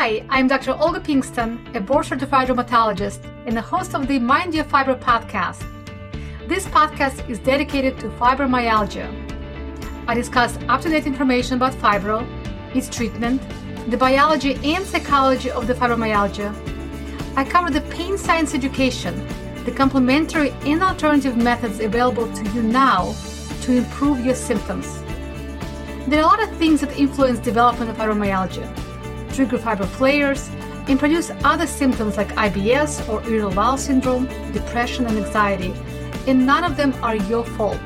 Hi, 0.00 0.24
I'm 0.28 0.46
Dr. 0.46 0.76
Olga 0.78 1.00
Pinkston, 1.00 1.74
a 1.74 1.80
board 1.80 2.06
certified 2.06 2.46
rheumatologist 2.46 3.18
and 3.46 3.56
the 3.56 3.60
host 3.60 3.96
of 3.96 4.06
the 4.06 4.20
Mind 4.20 4.54
Your 4.54 4.62
Fibro 4.62 4.96
podcast. 4.96 5.66
This 6.46 6.66
podcast 6.66 7.28
is 7.28 7.40
dedicated 7.40 7.98
to 7.98 8.08
fibromyalgia. 8.10 9.08
I 10.06 10.14
discuss 10.14 10.56
up 10.68 10.82
to 10.82 10.88
date 10.88 11.08
information 11.08 11.56
about 11.56 11.72
fibro, 11.72 12.24
its 12.76 12.88
treatment, 12.88 13.42
the 13.90 13.96
biology 13.96 14.54
and 14.62 14.86
psychology 14.86 15.50
of 15.50 15.66
the 15.66 15.74
fibromyalgia. 15.74 16.54
I 17.36 17.42
cover 17.42 17.68
the 17.68 17.80
pain 17.92 18.16
science 18.16 18.54
education, 18.54 19.26
the 19.64 19.72
complementary 19.72 20.50
and 20.64 20.80
alternative 20.80 21.36
methods 21.36 21.80
available 21.80 22.32
to 22.34 22.44
you 22.50 22.62
now 22.62 23.16
to 23.62 23.72
improve 23.72 24.24
your 24.24 24.36
symptoms. 24.36 25.02
There 26.06 26.20
are 26.20 26.22
a 26.22 26.26
lot 26.26 26.40
of 26.40 26.56
things 26.56 26.82
that 26.82 26.96
influence 26.96 27.40
development 27.40 27.90
of 27.90 27.96
fibromyalgia, 27.96 28.87
trigger 29.38 29.56
fibro 29.56 29.86
flares, 29.86 30.50
and 30.88 30.98
produce 30.98 31.30
other 31.44 31.64
symptoms 31.64 32.16
like 32.16 32.26
IBS 32.30 33.08
or 33.08 33.22
irritable 33.22 33.54
bowel 33.54 33.78
syndrome, 33.78 34.26
depression, 34.52 35.06
and 35.06 35.16
anxiety, 35.16 35.72
and 36.26 36.44
none 36.44 36.64
of 36.64 36.76
them 36.76 36.92
are 37.04 37.14
your 37.14 37.44
fault. 37.44 37.78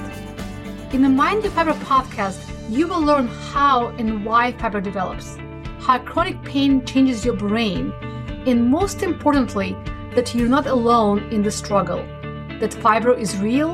In 0.95 1.03
the 1.03 1.11
Mind 1.11 1.43
Your 1.43 1.53
Fibro 1.53 1.75
podcast, 1.81 2.41
you 2.71 2.89
will 2.89 3.03
learn 3.03 3.27
how 3.29 3.89
and 3.99 4.25
why 4.25 4.53
fibro 4.53 4.83
develops, 4.83 5.37
how 5.79 5.99
chronic 5.99 6.43
pain 6.43 6.87
changes 6.87 7.23
your 7.23 7.37
brain, 7.37 7.93
and 8.47 8.71
most 8.71 9.03
importantly, 9.03 9.77
that 10.15 10.35
you're 10.35 10.49
not 10.49 10.67
alone 10.67 11.19
in 11.31 11.43
the 11.43 11.51
struggle, 11.51 12.03
that 12.61 12.71
fibro 12.71 13.19
is 13.19 13.37
real, 13.37 13.73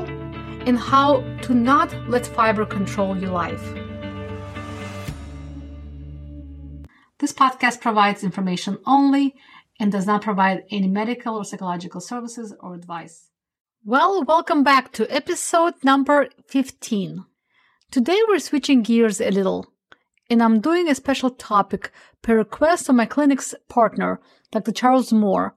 and 0.67 0.77
how 0.77 1.21
to 1.43 1.53
not 1.53 1.95
let 2.09 2.23
fibro 2.23 2.69
control 2.69 3.17
your 3.17 3.31
life. 3.31 3.78
This 7.29 7.37
podcast 7.37 7.79
provides 7.79 8.23
information 8.23 8.79
only 8.87 9.35
and 9.79 9.91
does 9.91 10.07
not 10.07 10.23
provide 10.23 10.63
any 10.71 10.87
medical 10.87 11.35
or 11.35 11.45
psychological 11.45 12.01
services 12.01 12.55
or 12.59 12.73
advice. 12.73 13.29
Well, 13.85 14.23
welcome 14.23 14.63
back 14.63 14.91
to 14.93 15.05
episode 15.15 15.75
number 15.83 16.29
15. 16.47 17.23
Today 17.91 18.19
we're 18.27 18.39
switching 18.39 18.81
gears 18.81 19.21
a 19.21 19.29
little, 19.29 19.67
and 20.27 20.41
I'm 20.41 20.59
doing 20.59 20.89
a 20.89 20.95
special 20.95 21.29
topic 21.29 21.91
per 22.23 22.35
request 22.35 22.89
of 22.89 22.95
my 22.95 23.05
clinic's 23.05 23.53
partner, 23.67 24.19
Dr. 24.51 24.71
Charles 24.71 25.13
Moore, 25.13 25.53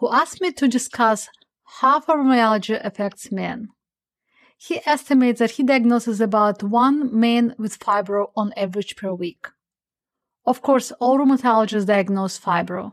who 0.00 0.12
asked 0.12 0.40
me 0.40 0.50
to 0.50 0.66
discuss 0.66 1.28
how 1.78 2.00
fibromyalgia 2.00 2.84
affects 2.84 3.30
men. 3.30 3.68
He 4.58 4.80
estimates 4.84 5.38
that 5.38 5.52
he 5.52 5.62
diagnoses 5.62 6.20
about 6.20 6.64
one 6.64 7.16
man 7.16 7.54
with 7.58 7.78
fibro 7.78 8.32
on 8.36 8.52
average 8.56 8.96
per 8.96 9.14
week. 9.14 9.46
Of 10.44 10.60
course, 10.60 10.90
all 10.92 11.18
rheumatologists 11.18 11.86
diagnose 11.86 12.38
fibro. 12.38 12.92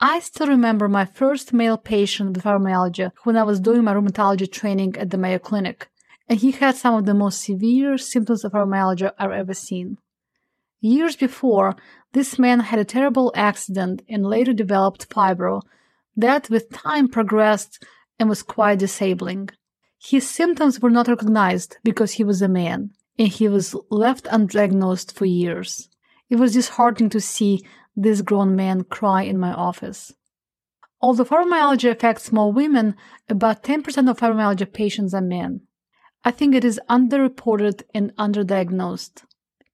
I 0.00 0.20
still 0.20 0.46
remember 0.46 0.88
my 0.88 1.04
first 1.04 1.52
male 1.52 1.78
patient 1.78 2.36
with 2.36 2.44
fibromyalgia 2.44 3.12
when 3.24 3.36
I 3.36 3.42
was 3.42 3.60
doing 3.60 3.84
my 3.84 3.94
rheumatology 3.94 4.50
training 4.50 4.96
at 4.96 5.10
the 5.10 5.18
Mayo 5.18 5.38
Clinic, 5.38 5.88
and 6.28 6.38
he 6.38 6.52
had 6.52 6.76
some 6.76 6.94
of 6.94 7.06
the 7.06 7.14
most 7.14 7.40
severe 7.40 7.98
symptoms 7.98 8.44
of 8.44 8.52
fibromyalgia 8.52 9.12
I've 9.18 9.30
ever 9.30 9.54
seen. 9.54 9.98
Years 10.80 11.16
before, 11.16 11.76
this 12.12 12.38
man 12.38 12.60
had 12.60 12.78
a 12.78 12.84
terrible 12.84 13.32
accident 13.34 14.02
and 14.08 14.24
later 14.24 14.52
developed 14.52 15.08
fibro 15.08 15.62
that 16.16 16.50
with 16.50 16.70
time 16.70 17.08
progressed 17.08 17.84
and 18.18 18.28
was 18.28 18.42
quite 18.42 18.78
disabling. 18.78 19.48
His 19.98 20.28
symptoms 20.28 20.80
were 20.80 20.90
not 20.90 21.08
recognized 21.08 21.78
because 21.82 22.12
he 22.12 22.24
was 22.24 22.42
a 22.42 22.48
man, 22.48 22.90
and 23.18 23.28
he 23.28 23.48
was 23.48 23.74
left 23.90 24.26
undiagnosed 24.26 25.12
for 25.12 25.24
years. 25.24 25.88
It 26.34 26.40
was 26.40 26.54
disheartening 26.54 27.10
to 27.10 27.20
see 27.20 27.64
this 27.94 28.20
grown 28.20 28.56
man 28.56 28.82
cry 28.82 29.22
in 29.22 29.38
my 29.38 29.52
office. 29.52 30.12
Although 31.00 31.26
fibromyalgia 31.26 31.92
affects 31.92 32.32
more 32.32 32.52
women, 32.52 32.96
about 33.28 33.62
10% 33.62 34.10
of 34.10 34.18
fibromyalgia 34.18 34.72
patients 34.72 35.14
are 35.14 35.20
men. 35.20 35.60
I 36.24 36.32
think 36.32 36.56
it 36.56 36.64
is 36.64 36.80
underreported 36.90 37.84
and 37.94 38.12
underdiagnosed. 38.16 39.22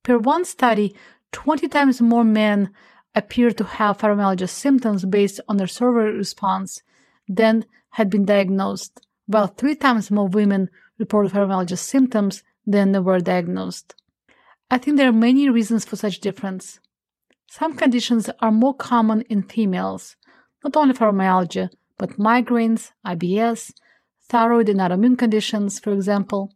Per 0.02 0.18
one 0.18 0.44
study, 0.44 0.94
20 1.32 1.66
times 1.68 2.02
more 2.02 2.24
men 2.24 2.68
appear 3.14 3.52
to 3.52 3.64
have 3.64 3.96
fibromyalgia 3.96 4.50
symptoms 4.50 5.06
based 5.06 5.40
on 5.48 5.56
their 5.56 5.66
survey 5.66 6.14
response 6.14 6.82
than 7.26 7.64
had 7.92 8.10
been 8.10 8.26
diagnosed, 8.26 9.00
while 9.24 9.46
three 9.46 9.76
times 9.76 10.10
more 10.10 10.28
women 10.28 10.68
reported 10.98 11.32
fibromyalgia 11.32 11.78
symptoms 11.78 12.42
than 12.66 12.92
they 12.92 12.98
were 12.98 13.18
diagnosed. 13.18 13.94
I 14.72 14.78
think 14.78 14.96
there 14.96 15.08
are 15.08 15.12
many 15.12 15.48
reasons 15.48 15.84
for 15.84 15.96
such 15.96 16.20
difference. 16.20 16.78
Some 17.48 17.76
conditions 17.76 18.30
are 18.38 18.52
more 18.52 18.74
common 18.74 19.22
in 19.22 19.42
females, 19.42 20.14
not 20.62 20.76
only 20.76 20.94
fibromyalgia, 20.94 21.70
but 21.98 22.18
migraines, 22.18 22.92
IBS, 23.04 23.72
thyroid 24.28 24.68
and 24.68 24.78
autoimmune 24.78 25.18
conditions, 25.18 25.80
for 25.80 25.92
example. 25.92 26.54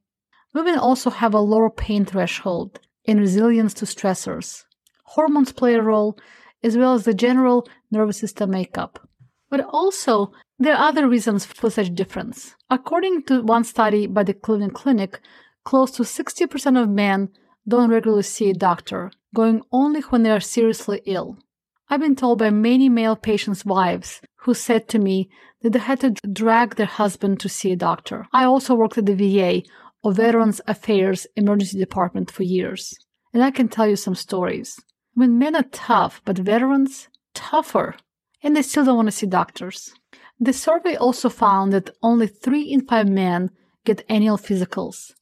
Women 0.52 0.78
also 0.78 1.10
have 1.10 1.34
a 1.34 1.40
lower 1.40 1.70
pain 1.70 2.04
threshold 2.04 2.78
and 3.04 3.18
resilience 3.18 3.74
to 3.74 3.84
stressors. 3.84 4.62
Hormones 5.02 5.52
play 5.52 5.74
a 5.74 5.82
role, 5.82 6.16
as 6.62 6.76
well 6.76 6.94
as 6.94 7.04
the 7.04 7.14
general 7.14 7.68
nervous 7.90 8.18
system 8.18 8.50
makeup. 8.50 9.08
But 9.50 9.66
also, 9.68 10.32
there 10.60 10.76
are 10.76 10.88
other 10.88 11.08
reasons 11.08 11.44
for 11.44 11.68
such 11.68 11.94
difference. 11.94 12.54
According 12.70 13.24
to 13.24 13.42
one 13.42 13.64
study 13.64 14.06
by 14.06 14.22
the 14.22 14.34
Cleveland 14.34 14.74
Clinic, 14.74 15.20
close 15.64 15.90
to 15.92 16.04
60% 16.04 16.80
of 16.80 16.88
men 16.88 17.30
don't 17.66 17.90
regularly 17.90 18.22
see 18.22 18.50
a 18.50 18.54
doctor, 18.54 19.10
going 19.34 19.62
only 19.72 20.00
when 20.02 20.22
they 20.22 20.30
are 20.30 20.40
seriously 20.40 21.00
ill. 21.06 21.38
I've 21.88 22.00
been 22.00 22.16
told 22.16 22.38
by 22.38 22.50
many 22.50 22.88
male 22.88 23.16
patients' 23.16 23.64
wives 23.64 24.20
who 24.40 24.54
said 24.54 24.88
to 24.88 24.98
me 24.98 25.28
that 25.62 25.70
they 25.70 25.78
had 25.78 26.00
to 26.00 26.10
drag 26.10 26.76
their 26.76 26.86
husband 26.86 27.40
to 27.40 27.48
see 27.48 27.72
a 27.72 27.76
doctor. 27.76 28.26
I 28.32 28.44
also 28.44 28.74
worked 28.74 28.98
at 28.98 29.06
the 29.06 29.14
VA 29.14 29.62
or 30.02 30.12
Veterans 30.12 30.60
Affairs 30.66 31.26
Emergency 31.36 31.78
Department 31.78 32.30
for 32.30 32.42
years, 32.42 32.94
and 33.32 33.42
I 33.42 33.50
can 33.50 33.68
tell 33.68 33.86
you 33.86 33.96
some 33.96 34.14
stories. 34.14 34.78
When 35.14 35.38
men 35.38 35.56
are 35.56 35.64
tough, 35.72 36.20
but 36.24 36.38
veterans, 36.38 37.08
tougher, 37.34 37.96
and 38.42 38.54
they 38.54 38.62
still 38.62 38.84
don't 38.84 38.96
want 38.96 39.08
to 39.08 39.12
see 39.12 39.26
doctors. 39.26 39.94
The 40.38 40.52
survey 40.52 40.96
also 40.96 41.28
found 41.28 41.72
that 41.72 41.90
only 42.02 42.26
3 42.26 42.62
in 42.62 42.86
5 42.86 43.08
men 43.08 43.50
get 43.84 44.04
annual 44.08 44.36
physicals, 44.36 45.12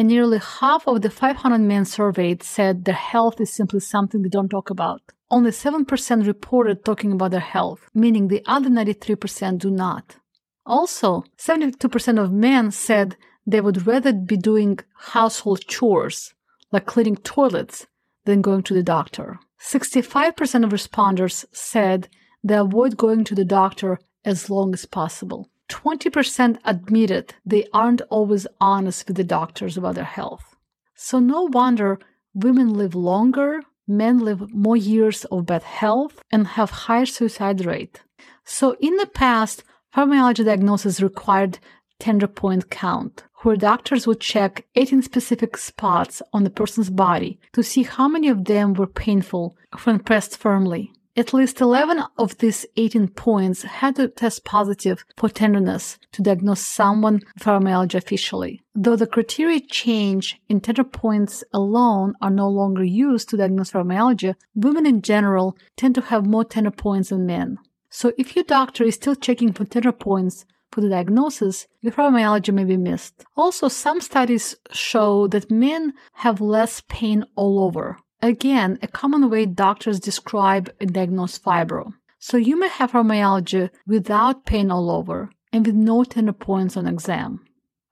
and 0.00 0.08
nearly 0.08 0.38
half 0.38 0.88
of 0.88 1.02
the 1.02 1.10
500 1.10 1.58
men 1.58 1.84
surveyed 1.84 2.42
said 2.42 2.86
their 2.86 2.94
health 2.94 3.38
is 3.38 3.52
simply 3.52 3.80
something 3.80 4.22
they 4.22 4.30
don't 4.30 4.48
talk 4.48 4.70
about. 4.70 5.02
Only 5.30 5.50
7% 5.50 6.26
reported 6.26 6.86
talking 6.86 7.12
about 7.12 7.32
their 7.32 7.48
health, 7.56 7.90
meaning 7.92 8.28
the 8.28 8.42
other 8.46 8.70
93% 8.70 9.58
do 9.58 9.70
not. 9.70 10.16
Also, 10.64 11.24
72% 11.36 12.18
of 12.18 12.32
men 12.32 12.70
said 12.70 13.18
they 13.46 13.60
would 13.60 13.86
rather 13.86 14.14
be 14.14 14.38
doing 14.38 14.78
household 15.12 15.66
chores, 15.66 16.32
like 16.72 16.86
cleaning 16.86 17.16
toilets, 17.16 17.86
than 18.24 18.40
going 18.40 18.62
to 18.62 18.72
the 18.72 18.82
doctor. 18.82 19.38
65% 19.62 20.64
of 20.64 20.70
responders 20.70 21.44
said 21.52 22.08
they 22.42 22.56
avoid 22.56 22.96
going 22.96 23.24
to 23.24 23.34
the 23.34 23.44
doctor 23.44 23.98
as 24.24 24.48
long 24.48 24.72
as 24.72 24.86
possible. 24.86 25.49
20% 25.70 26.58
admitted 26.64 27.34
they 27.46 27.66
aren't 27.72 28.02
always 28.10 28.46
honest 28.60 29.06
with 29.06 29.16
the 29.16 29.24
doctors 29.24 29.76
about 29.76 29.94
their 29.94 30.04
health. 30.04 30.56
So, 30.94 31.18
no 31.18 31.44
wonder 31.44 31.98
women 32.34 32.74
live 32.74 32.94
longer, 32.94 33.62
men 33.86 34.18
live 34.18 34.52
more 34.52 34.76
years 34.76 35.24
of 35.26 35.46
bad 35.46 35.62
health, 35.62 36.22
and 36.30 36.46
have 36.46 36.70
higher 36.70 37.06
suicide 37.06 37.64
rate. 37.64 38.02
So, 38.44 38.76
in 38.80 38.96
the 38.96 39.06
past, 39.06 39.64
fibromyalgia 39.94 40.44
diagnosis 40.44 41.00
required 41.00 41.58
tender 41.98 42.26
point 42.26 42.70
count, 42.70 43.24
where 43.42 43.56
doctors 43.56 44.06
would 44.06 44.20
check 44.20 44.66
18 44.74 45.02
specific 45.02 45.56
spots 45.56 46.20
on 46.32 46.44
the 46.44 46.50
person's 46.50 46.90
body 46.90 47.38
to 47.52 47.62
see 47.62 47.82
how 47.84 48.08
many 48.08 48.28
of 48.28 48.44
them 48.44 48.74
were 48.74 48.86
painful 48.86 49.56
when 49.84 49.98
pressed 50.00 50.36
firmly. 50.36 50.92
At 51.16 51.34
least 51.34 51.60
11 51.60 52.04
of 52.18 52.38
these 52.38 52.66
18 52.76 53.08
points 53.08 53.62
had 53.62 53.96
to 53.96 54.06
test 54.06 54.44
positive 54.44 55.04
for 55.16 55.28
tenderness 55.28 55.98
to 56.12 56.22
diagnose 56.22 56.60
someone 56.60 57.14
with 57.14 57.42
fibromyalgia 57.42 57.96
officially. 57.96 58.62
Though 58.76 58.94
the 58.94 59.08
criteria 59.08 59.60
change 59.60 60.40
in 60.48 60.60
tender 60.60 60.84
points 60.84 61.42
alone 61.52 62.14
are 62.22 62.30
no 62.30 62.48
longer 62.48 62.84
used 62.84 63.28
to 63.30 63.36
diagnose 63.36 63.72
fibromyalgia, 63.72 64.36
women 64.54 64.86
in 64.86 65.02
general 65.02 65.56
tend 65.76 65.96
to 65.96 66.00
have 66.02 66.26
more 66.26 66.44
tender 66.44 66.70
points 66.70 67.08
than 67.08 67.26
men. 67.26 67.58
So 67.88 68.12
if 68.16 68.36
your 68.36 68.44
doctor 68.44 68.84
is 68.84 68.94
still 68.94 69.16
checking 69.16 69.52
for 69.52 69.64
tender 69.64 69.92
points 69.92 70.46
for 70.70 70.80
the 70.80 70.88
diagnosis, 70.88 71.66
your 71.80 71.92
fibromyalgia 71.92 72.54
may 72.54 72.64
be 72.64 72.76
missed. 72.76 73.24
Also, 73.36 73.66
some 73.66 74.00
studies 74.00 74.54
show 74.72 75.26
that 75.26 75.50
men 75.50 75.92
have 76.12 76.40
less 76.40 76.82
pain 76.88 77.24
all 77.34 77.64
over, 77.64 77.98
Again, 78.22 78.78
a 78.82 78.86
common 78.86 79.30
way 79.30 79.46
doctors 79.46 79.98
describe 79.98 80.70
and 80.80 80.92
diagnose 80.92 81.38
fibro. 81.38 81.94
So 82.18 82.36
you 82.36 82.58
may 82.58 82.68
have 82.68 82.92
fibromyalgia 82.92 83.70
without 83.86 84.44
pain 84.44 84.70
all 84.70 84.90
over 84.90 85.30
and 85.52 85.66
with 85.66 85.74
no 85.74 86.04
tender 86.04 86.34
points 86.34 86.76
on 86.76 86.86
exam. 86.86 87.40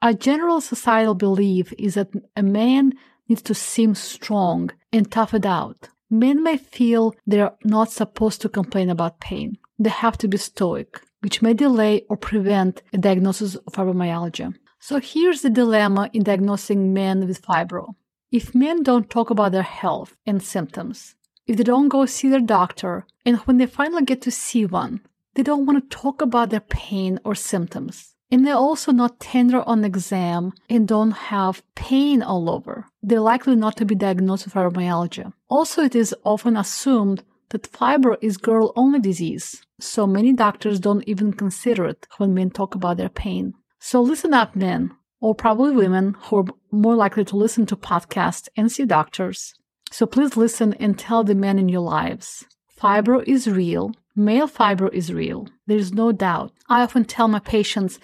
A 0.02 0.12
general 0.12 0.60
societal 0.60 1.14
belief 1.14 1.72
is 1.78 1.94
that 1.94 2.10
a 2.36 2.42
man 2.42 2.92
needs 3.28 3.42
to 3.42 3.54
seem 3.54 3.94
strong 3.94 4.70
and 4.92 5.10
tough 5.10 5.32
it 5.32 5.46
out. 5.46 5.88
Men 6.10 6.42
may 6.42 6.56
feel 6.56 7.14
they're 7.26 7.52
not 7.64 7.90
supposed 7.90 8.40
to 8.42 8.48
complain 8.48 8.90
about 8.90 9.20
pain. 9.20 9.58
They 9.78 9.90
have 9.90 10.18
to 10.18 10.28
be 10.28 10.36
stoic, 10.36 11.00
which 11.20 11.42
may 11.42 11.54
delay 11.54 12.04
or 12.08 12.16
prevent 12.16 12.82
a 12.92 12.98
diagnosis 12.98 13.54
of 13.54 13.72
fibromyalgia. 13.72 14.54
So 14.78 15.00
here's 15.00 15.42
the 15.42 15.50
dilemma 15.50 16.10
in 16.12 16.22
diagnosing 16.22 16.92
men 16.92 17.26
with 17.26 17.42
fibro. 17.42 17.94
If 18.30 18.54
men 18.54 18.82
don't 18.82 19.08
talk 19.08 19.30
about 19.30 19.52
their 19.52 19.62
health 19.62 20.16
and 20.26 20.42
symptoms, 20.42 21.14
if 21.46 21.56
they 21.56 21.64
don't 21.64 21.88
go 21.88 22.04
see 22.04 22.28
their 22.28 22.40
doctor, 22.40 23.06
and 23.24 23.38
when 23.38 23.56
they 23.56 23.66
finally 23.66 24.04
get 24.04 24.20
to 24.22 24.30
see 24.30 24.66
one, 24.66 25.00
they 25.34 25.42
don't 25.42 25.64
want 25.64 25.82
to 25.82 25.96
talk 25.96 26.20
about 26.20 26.50
their 26.50 26.60
pain 26.60 27.18
or 27.24 27.34
symptoms. 27.34 28.14
And 28.30 28.46
they're 28.46 28.54
also 28.54 28.92
not 28.92 29.18
tender 29.18 29.62
on 29.62 29.82
exam 29.82 30.52
and 30.68 30.86
don't 30.86 31.12
have 31.12 31.62
pain 31.74 32.22
all 32.22 32.50
over. 32.50 32.84
They're 33.02 33.20
likely 33.20 33.56
not 33.56 33.78
to 33.78 33.86
be 33.86 33.94
diagnosed 33.94 34.44
with 34.44 34.52
fibromyalgia. 34.52 35.32
Also, 35.48 35.82
it 35.82 35.94
is 35.94 36.14
often 36.24 36.54
assumed 36.56 37.22
that 37.48 37.72
fibro 37.72 38.18
is 38.20 38.36
girl 38.36 38.74
only 38.76 39.00
disease, 39.00 39.64
so 39.80 40.06
many 40.06 40.34
doctors 40.34 40.80
don't 40.80 41.04
even 41.08 41.32
consider 41.32 41.86
it 41.86 42.06
when 42.18 42.34
men 42.34 42.50
talk 42.50 42.74
about 42.74 42.98
their 42.98 43.08
pain. 43.08 43.54
So 43.78 44.02
listen 44.02 44.34
up, 44.34 44.54
men, 44.54 44.90
or 45.20 45.34
probably 45.34 45.72
women 45.72 46.14
who 46.24 46.36
are 46.36 46.44
more 46.70 46.94
likely 46.94 47.24
to 47.24 47.36
listen 47.36 47.66
to 47.66 47.76
podcasts 47.76 48.48
and 48.56 48.70
see 48.70 48.84
doctors. 48.84 49.54
So 49.90 50.06
please 50.06 50.36
listen 50.36 50.74
and 50.74 50.98
tell 50.98 51.24
the 51.24 51.34
men 51.34 51.58
in 51.58 51.68
your 51.68 51.80
lives. 51.80 52.44
Fibro 52.80 53.24
is 53.26 53.48
real. 53.48 53.92
Male 54.14 54.48
fibro 54.48 54.92
is 54.92 55.12
real. 55.12 55.48
There 55.66 55.78
is 55.78 55.92
no 55.92 56.12
doubt. 56.12 56.52
I 56.68 56.82
often 56.82 57.04
tell 57.04 57.28
my 57.28 57.38
patients 57.38 57.98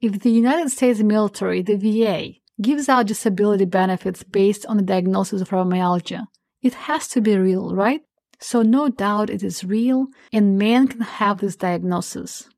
if 0.00 0.20
the 0.20 0.30
United 0.30 0.70
States 0.70 1.00
military, 1.00 1.62
the 1.62 1.76
VA, 1.76 2.34
gives 2.60 2.88
out 2.88 3.06
disability 3.06 3.64
benefits 3.64 4.22
based 4.22 4.66
on 4.66 4.76
the 4.76 4.82
diagnosis 4.82 5.40
of 5.40 5.48
fibromyalgia, 5.48 6.26
it 6.62 6.74
has 6.74 7.08
to 7.08 7.20
be 7.20 7.36
real, 7.36 7.74
right? 7.74 8.02
So 8.38 8.62
no 8.62 8.88
doubt 8.88 9.30
it 9.30 9.42
is 9.42 9.64
real 9.64 10.08
and 10.32 10.58
men 10.58 10.88
can 10.88 11.00
have 11.00 11.38
this 11.38 11.56
diagnosis. 11.56 12.48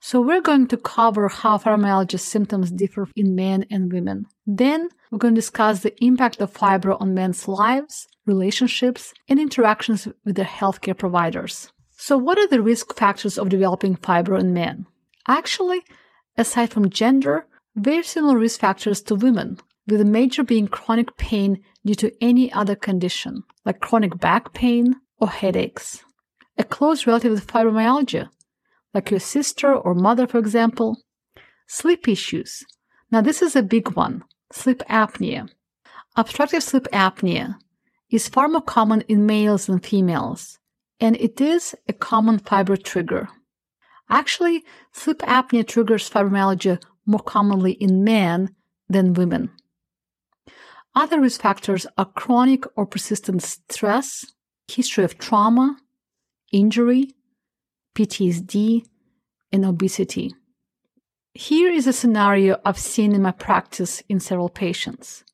So 0.00 0.20
we're 0.20 0.40
going 0.40 0.66
to 0.68 0.76
cover 0.76 1.28
how 1.28 1.58
fibromyalgia 1.58 2.20
symptoms 2.20 2.70
differ 2.70 3.08
in 3.16 3.34
men 3.34 3.66
and 3.70 3.92
women. 3.92 4.26
Then 4.46 4.88
we're 5.10 5.18
going 5.18 5.34
to 5.34 5.40
discuss 5.40 5.80
the 5.80 5.94
impact 6.04 6.40
of 6.40 6.52
fibro 6.52 7.00
on 7.00 7.14
men's 7.14 7.46
lives, 7.48 8.08
relationships, 8.26 9.12
and 9.28 9.38
interactions 9.38 10.08
with 10.24 10.36
their 10.36 10.44
healthcare 10.44 10.96
providers. 10.96 11.72
So 11.96 12.16
what 12.16 12.38
are 12.38 12.48
the 12.48 12.62
risk 12.62 12.96
factors 12.96 13.36
of 13.38 13.50
developing 13.50 13.96
fibro 13.96 14.40
in 14.40 14.54
men? 14.54 14.86
Actually, 15.28 15.82
aside 16.36 16.70
from 16.70 16.88
gender, 16.88 17.46
very 17.76 18.02
similar 18.02 18.38
risk 18.38 18.60
factors 18.60 19.02
to 19.02 19.14
women, 19.14 19.58
with 19.86 19.98
the 19.98 20.04
major 20.04 20.42
being 20.42 20.68
chronic 20.68 21.16
pain 21.16 21.62
due 21.84 21.94
to 21.96 22.12
any 22.22 22.52
other 22.52 22.74
condition, 22.74 23.42
like 23.64 23.80
chronic 23.80 24.18
back 24.18 24.52
pain 24.52 24.96
or 25.18 25.28
headaches. 25.28 26.02
A 26.58 26.64
close 26.64 27.06
relative 27.06 27.32
with 27.32 27.46
fibromyalgia, 27.46 28.28
like 28.94 29.10
your 29.10 29.20
sister 29.20 29.74
or 29.74 29.94
mother, 29.94 30.26
for 30.26 30.38
example. 30.38 30.98
Sleep 31.66 32.08
issues. 32.08 32.64
Now, 33.10 33.20
this 33.20 33.42
is 33.42 33.56
a 33.56 33.62
big 33.62 33.92
one 33.92 34.24
sleep 34.52 34.82
apnea. 34.88 35.48
Obstructive 36.16 36.62
sleep 36.62 36.88
apnea 36.92 37.54
is 38.10 38.28
far 38.28 38.48
more 38.48 38.60
common 38.60 39.02
in 39.02 39.26
males 39.26 39.66
than 39.66 39.78
females, 39.78 40.58
and 40.98 41.16
it 41.16 41.40
is 41.40 41.74
a 41.88 41.92
common 41.92 42.38
fibro 42.40 42.82
trigger. 42.82 43.28
Actually, 44.08 44.64
sleep 44.92 45.18
apnea 45.18 45.66
triggers 45.66 46.10
fibromyalgia 46.10 46.82
more 47.06 47.20
commonly 47.20 47.72
in 47.72 48.02
men 48.02 48.54
than 48.88 49.14
women. 49.14 49.50
Other 50.94 51.20
risk 51.20 51.40
factors 51.40 51.86
are 51.96 52.06
chronic 52.06 52.64
or 52.76 52.86
persistent 52.86 53.42
stress, 53.42 54.26
history 54.66 55.04
of 55.04 55.18
trauma, 55.18 55.76
injury, 56.52 57.14
PTSD, 57.94 58.84
and 59.52 59.64
obesity. 59.64 60.34
Here 61.34 61.70
is 61.70 61.86
a 61.86 61.92
scenario 61.92 62.58
I've 62.64 62.78
seen 62.78 63.14
in 63.14 63.22
my 63.22 63.32
practice 63.32 64.02
in 64.08 64.20
several 64.20 64.48
patients. 64.48 65.24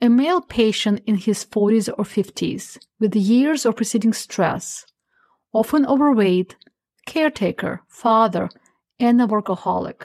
A 0.00 0.08
male 0.08 0.40
patient 0.40 1.02
in 1.06 1.16
his 1.16 1.44
40s 1.44 1.88
or 1.98 2.04
50s 2.04 2.78
with 3.00 3.16
years 3.16 3.66
of 3.66 3.76
preceding 3.76 4.12
stress, 4.12 4.86
often 5.52 5.84
overweight, 5.86 6.54
caretaker, 7.06 7.82
father, 7.88 8.48
and 9.00 9.20
a 9.20 9.26
workaholic. 9.26 10.02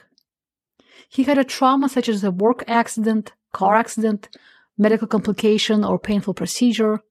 He 1.10 1.24
had 1.24 1.38
a 1.38 1.44
trauma 1.44 1.90
such 1.90 2.10
as 2.10 2.24
a 2.24 2.31
work 2.31 2.64
accident, 2.68 3.34
car 3.52 3.75
accident, 3.75 4.30
medical 4.78 5.08
complication 5.08 5.84
or 5.84 6.00
painful 6.00 6.34
procedure, 6.34 7.02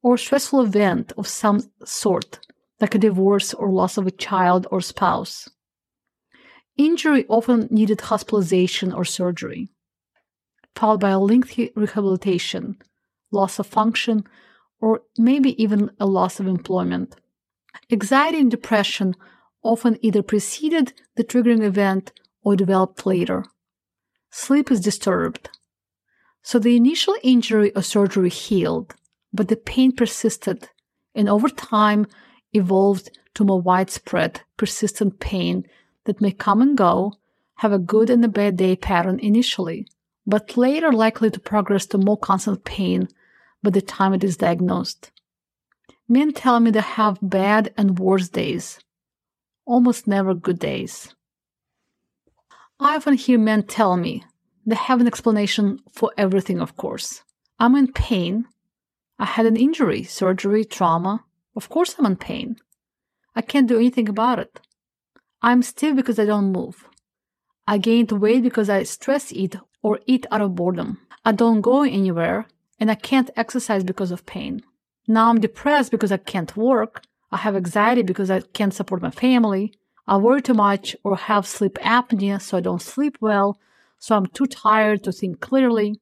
or 0.00 0.16
stressful 0.16 0.60
event 0.60 1.12
of 1.18 1.26
some 1.26 1.70
sort 1.84 2.38
like 2.82 2.96
a 2.96 2.98
divorce 2.98 3.54
or 3.54 3.70
loss 3.70 3.96
of 3.96 4.08
a 4.08 4.10
child 4.10 4.66
or 4.72 4.80
spouse. 4.80 5.48
Injury 6.76 7.24
often 7.28 7.68
needed 7.70 8.00
hospitalization 8.00 8.92
or 8.92 9.04
surgery, 9.04 9.70
followed 10.74 10.98
by 11.00 11.10
a 11.10 11.18
lengthy 11.18 11.70
rehabilitation, 11.76 12.76
loss 13.30 13.60
of 13.60 13.68
function, 13.68 14.24
or 14.80 15.02
maybe 15.16 15.62
even 15.62 15.92
a 16.00 16.06
loss 16.06 16.40
of 16.40 16.48
employment. 16.48 17.14
Anxiety 17.92 18.40
and 18.40 18.50
depression 18.50 19.14
often 19.62 19.96
either 20.02 20.22
preceded 20.22 20.92
the 21.14 21.22
triggering 21.22 21.62
event 21.62 22.12
or 22.42 22.56
developed 22.56 23.06
later. 23.06 23.44
Sleep 24.30 24.72
is 24.72 24.80
disturbed. 24.80 25.50
So 26.42 26.58
the 26.58 26.74
initial 26.74 27.14
injury 27.22 27.72
or 27.76 27.82
surgery 27.82 28.30
healed, 28.30 28.94
but 29.32 29.46
the 29.46 29.56
pain 29.56 29.92
persisted, 29.92 30.68
and 31.14 31.28
over 31.28 31.48
time, 31.48 32.08
evolved 32.52 33.10
to 33.34 33.44
more 33.44 33.60
widespread, 33.60 34.42
persistent 34.56 35.20
pain 35.20 35.66
that 36.04 36.20
may 36.20 36.32
come 36.32 36.60
and 36.60 36.76
go, 36.76 37.14
have 37.56 37.72
a 37.72 37.78
good 37.78 38.10
and 38.10 38.24
a 38.24 38.28
bad 38.28 38.56
day 38.56 38.76
pattern 38.76 39.18
initially, 39.20 39.86
but 40.26 40.56
later 40.56 40.92
likely 40.92 41.30
to 41.30 41.40
progress 41.40 41.86
to 41.86 41.98
more 41.98 42.16
constant 42.16 42.64
pain 42.64 43.08
by 43.62 43.70
the 43.70 43.80
time 43.80 44.12
it 44.12 44.24
is 44.24 44.36
diagnosed. 44.36 45.10
Men 46.08 46.32
tell 46.32 46.60
me 46.60 46.70
they 46.70 46.80
have 46.80 47.18
bad 47.22 47.72
and 47.76 47.98
worse 47.98 48.28
days, 48.28 48.80
almost 49.64 50.06
never 50.06 50.34
good 50.34 50.58
days. 50.58 51.14
I 52.80 52.96
often 52.96 53.14
hear 53.14 53.38
men 53.38 53.62
tell 53.62 53.96
me 53.96 54.24
they 54.66 54.74
have 54.74 55.00
an 55.00 55.06
explanation 55.06 55.78
for 55.92 56.12
everything, 56.18 56.60
of 56.60 56.76
course. 56.76 57.22
I'm 57.58 57.76
in 57.76 57.92
pain. 57.92 58.46
I 59.18 59.24
had 59.24 59.46
an 59.46 59.56
injury, 59.56 60.02
surgery, 60.02 60.64
trauma. 60.64 61.24
Of 61.54 61.68
course, 61.68 61.94
I'm 61.98 62.06
in 62.06 62.16
pain. 62.16 62.56
I 63.34 63.42
can't 63.42 63.68
do 63.68 63.76
anything 63.76 64.08
about 64.08 64.38
it. 64.38 64.60
I'm 65.42 65.62
stiff 65.62 65.96
because 65.96 66.18
I 66.18 66.24
don't 66.24 66.52
move. 66.52 66.86
I 67.66 67.78
gained 67.78 68.12
weight 68.12 68.42
because 68.42 68.68
I 68.70 68.82
stress 68.84 69.32
eat 69.32 69.56
or 69.82 70.00
eat 70.06 70.26
out 70.30 70.40
of 70.40 70.54
boredom. 70.54 70.98
I 71.24 71.32
don't 71.32 71.60
go 71.60 71.82
anywhere 71.82 72.46
and 72.80 72.90
I 72.90 72.94
can't 72.94 73.30
exercise 73.36 73.84
because 73.84 74.10
of 74.10 74.26
pain. 74.26 74.62
Now 75.06 75.28
I'm 75.28 75.40
depressed 75.40 75.90
because 75.90 76.12
I 76.12 76.16
can't 76.16 76.56
work. 76.56 77.02
I 77.30 77.38
have 77.38 77.56
anxiety 77.56 78.02
because 78.02 78.30
I 78.30 78.40
can't 78.40 78.74
support 78.74 79.02
my 79.02 79.10
family. 79.10 79.72
I 80.06 80.16
worry 80.16 80.42
too 80.42 80.54
much 80.54 80.96
or 81.04 81.16
have 81.16 81.46
sleep 81.46 81.74
apnea 81.74 82.40
so 82.40 82.56
I 82.56 82.60
don't 82.60 82.82
sleep 82.82 83.18
well. 83.20 83.58
So 83.98 84.16
I'm 84.16 84.26
too 84.26 84.46
tired 84.46 85.04
to 85.04 85.12
think 85.12 85.40
clearly. 85.40 86.00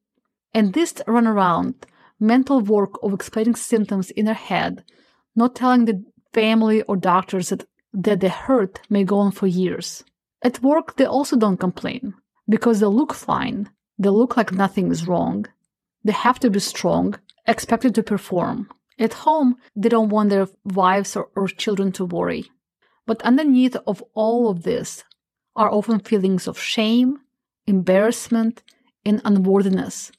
And 0.54 0.72
this 0.72 0.94
run 1.06 1.26
around 1.26 1.86
mental 2.18 2.60
work 2.60 2.94
of 3.02 3.12
explaining 3.12 3.56
symptoms 3.56 4.10
in 4.10 4.24
their 4.26 4.34
head 4.34 4.84
not 5.34 5.54
telling 5.54 5.84
the 5.84 6.04
family 6.32 6.82
or 6.82 6.96
doctors 6.96 7.48
that, 7.50 7.64
that 7.92 8.20
the 8.20 8.28
hurt 8.28 8.80
may 8.88 9.04
go 9.04 9.18
on 9.18 9.32
for 9.32 9.46
years. 9.46 10.04
At 10.42 10.62
work, 10.62 10.96
they 10.96 11.04
also 11.04 11.36
don't 11.36 11.58
complain 11.58 12.14
because 12.48 12.80
they 12.80 12.86
look 12.86 13.14
fine. 13.14 13.70
They 13.98 14.08
look 14.08 14.36
like 14.36 14.52
nothing 14.52 14.90
is 14.90 15.06
wrong. 15.06 15.46
They 16.02 16.12
have 16.12 16.40
to 16.40 16.50
be 16.50 16.60
strong, 16.60 17.18
expected 17.46 17.94
to 17.94 18.02
perform. 18.02 18.68
At 18.98 19.14
home, 19.14 19.56
they 19.76 19.88
don't 19.88 20.08
want 20.08 20.30
their 20.30 20.48
wives 20.64 21.16
or, 21.16 21.28
or 21.36 21.48
children 21.48 21.92
to 21.92 22.04
worry. 22.04 22.50
But 23.06 23.22
underneath 23.22 23.76
of 23.86 24.02
all 24.14 24.50
of 24.50 24.62
this 24.62 25.04
are 25.56 25.70
often 25.70 26.00
feelings 26.00 26.46
of 26.46 26.58
shame, 26.58 27.18
embarrassment, 27.66 28.62
and 29.04 29.20
unworthiness 29.24 30.12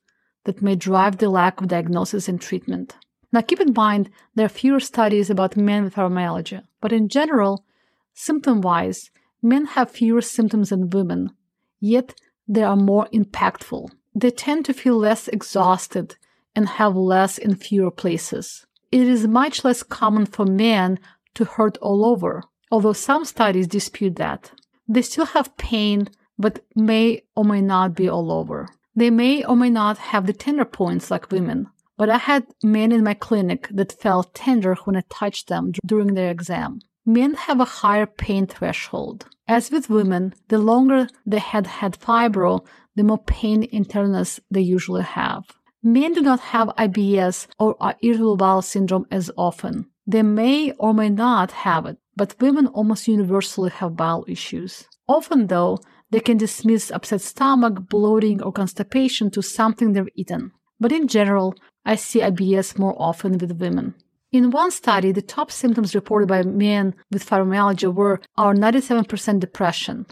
that 0.45 0.61
may 0.61 0.75
drive 0.75 1.17
the 1.17 1.29
lack 1.29 1.61
of 1.61 1.67
diagnosis 1.67 2.27
and 2.27 2.41
treatment. 2.41 2.95
Now, 3.33 3.41
keep 3.41 3.61
in 3.61 3.73
mind 3.73 4.09
there 4.35 4.45
are 4.45 4.49
fewer 4.49 4.79
studies 4.79 5.29
about 5.29 5.55
men 5.55 5.83
with 5.83 5.95
fibromyalgia, 5.95 6.63
but 6.81 6.91
in 6.91 7.07
general, 7.07 7.65
symptom 8.13 8.61
wise, 8.61 9.09
men 9.41 9.65
have 9.65 9.89
fewer 9.89 10.21
symptoms 10.21 10.69
than 10.69 10.89
women, 10.89 11.31
yet 11.79 12.13
they 12.47 12.63
are 12.63 12.75
more 12.75 13.07
impactful. 13.13 13.89
They 14.13 14.31
tend 14.31 14.65
to 14.65 14.73
feel 14.73 14.97
less 14.97 15.29
exhausted 15.29 16.17
and 16.55 16.67
have 16.67 16.95
less 16.95 17.37
in 17.37 17.55
fewer 17.55 17.91
places. 17.91 18.65
It 18.91 19.07
is 19.07 19.25
much 19.27 19.63
less 19.63 19.83
common 19.83 20.25
for 20.25 20.45
men 20.45 20.99
to 21.35 21.45
hurt 21.45 21.77
all 21.77 22.03
over, 22.03 22.43
although 22.69 22.93
some 22.93 23.23
studies 23.23 23.67
dispute 23.67 24.17
that. 24.17 24.51
They 24.87 25.01
still 25.01 25.27
have 25.27 25.55
pain, 25.55 26.09
but 26.37 26.65
may 26.75 27.23
or 27.35 27.45
may 27.45 27.61
not 27.61 27.95
be 27.95 28.09
all 28.09 28.31
over. 28.33 28.67
They 28.93 29.09
may 29.09 29.45
or 29.45 29.55
may 29.55 29.69
not 29.69 29.97
have 29.97 30.25
the 30.27 30.33
tender 30.33 30.65
points 30.65 31.09
like 31.09 31.31
women, 31.31 31.69
but 32.01 32.09
I 32.09 32.17
had 32.17 32.47
men 32.63 32.91
in 32.91 33.03
my 33.03 33.13
clinic 33.13 33.67
that 33.69 34.01
felt 34.01 34.33
tender 34.33 34.73
when 34.85 34.95
I 34.95 35.03
touched 35.07 35.49
them 35.49 35.71
during 35.85 36.15
their 36.15 36.31
exam. 36.31 36.79
Men 37.05 37.35
have 37.35 37.59
a 37.59 37.73
higher 37.79 38.07
pain 38.07 38.47
threshold. 38.47 39.27
As 39.47 39.69
with 39.69 39.87
women, 39.87 40.33
the 40.47 40.57
longer 40.57 41.09
they 41.27 41.37
had 41.37 41.67
had 41.67 41.99
fibro, 41.99 42.65
the 42.95 43.03
more 43.03 43.19
pain 43.19 43.61
tenderness 43.85 44.39
they 44.49 44.61
usually 44.61 45.03
have. 45.03 45.43
Men 45.83 46.13
do 46.13 46.21
not 46.21 46.39
have 46.39 46.69
IBS 46.69 47.45
or 47.59 47.75
irritable 48.01 48.35
bowel 48.35 48.63
syndrome 48.63 49.05
as 49.11 49.29
often. 49.37 49.85
They 50.07 50.23
may 50.23 50.71
or 50.79 50.95
may 50.95 51.09
not 51.09 51.51
have 51.51 51.85
it, 51.85 51.97
but 52.15 52.41
women 52.41 52.65
almost 52.65 53.07
universally 53.07 53.69
have 53.69 53.95
bowel 53.95 54.25
issues. 54.27 54.87
Often, 55.07 55.47
though, 55.53 55.77
they 56.09 56.19
can 56.19 56.37
dismiss 56.37 56.89
upset 56.89 57.21
stomach, 57.21 57.75
bloating, 57.89 58.41
or 58.41 58.51
constipation 58.51 59.29
to 59.29 59.43
something 59.43 59.93
they've 59.93 60.15
eaten. 60.15 60.51
But 60.81 60.91
in 60.91 61.07
general, 61.07 61.53
I 61.85 61.95
see 61.95 62.19
IBS 62.21 62.77
more 62.77 62.95
often 62.97 63.37
with 63.37 63.59
women. 63.59 63.95
In 64.31 64.51
one 64.51 64.71
study, 64.71 65.11
the 65.11 65.21
top 65.21 65.51
symptoms 65.51 65.93
reported 65.93 66.29
by 66.29 66.43
men 66.43 66.95
with 67.11 67.27
fibromyalgia 67.27 67.93
were 67.93 68.21
our 68.37 68.53
97% 68.53 69.39
depression, 69.39 70.05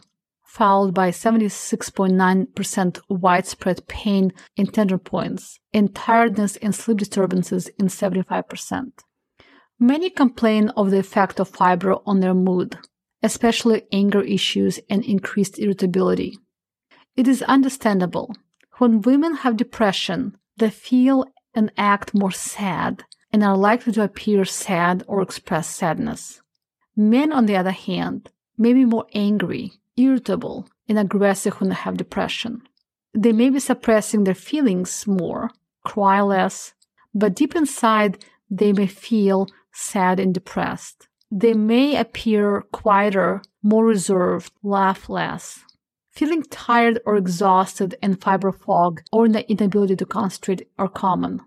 followed 0.44 0.94
by 0.94 1.12
76.9% 1.12 3.00
widespread 3.08 3.88
pain 3.88 4.34
in 4.58 4.68
tender 4.68 4.98
points, 4.98 5.60
and 5.74 5.96
tiredness 5.96 6.58
and 6.58 6.76
sleep 6.76 6.98
disturbances 6.98 7.70
in 7.80 7.88
75%. 7.88 8.92
Many 9.80 10.10
complain 10.10 10.70
of 10.70 10.92
the 10.92 11.00
effect 11.00 11.40
of 11.40 11.50
fibro 11.50 12.02
on 12.06 12.20
their 12.20 12.34
mood, 12.34 12.78
especially 13.24 13.84
anger 13.94 14.22
issues 14.22 14.82
and 14.90 15.06
increased 15.06 15.58
irritability. 15.58 16.38
It 17.16 17.28
is 17.28 17.42
understandable. 17.44 18.36
When 18.80 19.02
women 19.02 19.36
have 19.36 19.56
depression, 19.56 20.36
they 20.58 20.70
feel 20.70 21.26
and 21.54 21.72
act 21.78 22.14
more 22.14 22.32
sad 22.32 23.04
and 23.32 23.44
are 23.44 23.58
likely 23.58 23.94
to 23.94 24.04
appear 24.04 24.46
sad 24.46 25.04
or 25.08 25.22
express 25.22 25.68
sadness. 25.70 26.42
Men, 26.96 27.32
on 27.32 27.46
the 27.46 27.56
other 27.56 27.72
hand, 27.72 28.30
may 28.58 28.74
be 28.74 28.86
more 28.86 29.06
angry, 29.14 29.74
irritable, 29.96 30.68
and 30.88 31.00
aggressive 31.00 31.60
when 31.60 31.70
they 31.70 31.76
have 31.76 31.98
depression. 31.98 32.62
They 33.14 33.32
may 33.32 33.50
be 33.50 33.60
suppressing 33.60 34.24
their 34.24 34.36
feelings 34.36 35.08
more, 35.08 35.50
cry 35.86 36.22
less, 36.22 36.74
but 37.14 37.36
deep 37.36 37.56
inside, 37.56 38.24
they 38.50 38.74
may 38.74 38.88
feel 38.88 39.48
sad 39.72 40.20
and 40.20 40.34
depressed. 40.34 41.08
They 41.32 41.54
may 41.54 41.96
appear 41.96 42.64
quieter, 42.72 43.42
more 43.62 43.86
reserved, 43.86 44.52
laugh 44.64 45.10
less. 45.10 45.64
Feeling 46.12 46.44
tired 46.44 47.00
or 47.06 47.16
exhausted 47.16 47.96
and 48.02 48.20
fibro 48.20 48.54
fog 48.54 49.02
or 49.12 49.28
the 49.30 49.50
inability 49.50 49.96
to 49.96 50.06
concentrate 50.06 50.68
are 50.78 50.90
common. 50.90 51.42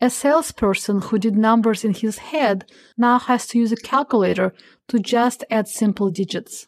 A 0.00 0.10
salesperson 0.10 1.00
who 1.02 1.18
did 1.18 1.36
numbers 1.36 1.84
in 1.84 1.94
his 1.94 2.18
head 2.18 2.70
now 2.96 3.18
has 3.18 3.46
to 3.48 3.58
use 3.58 3.72
a 3.72 3.76
calculator 3.76 4.52
to 4.88 4.98
just 4.98 5.44
add 5.50 5.68
simple 5.68 6.10
digits. 6.10 6.66